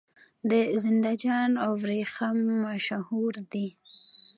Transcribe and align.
د 0.49 0.51
زنده 0.83 1.13
جان 1.23 1.51
وریښم 1.81 2.37
مشهور 2.65 3.33
دي 3.51 3.67